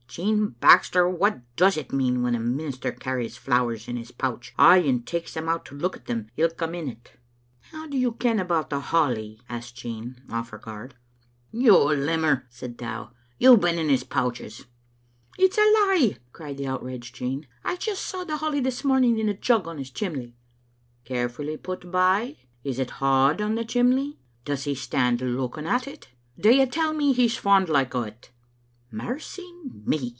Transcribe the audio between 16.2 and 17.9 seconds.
cried the outraged Jean. "I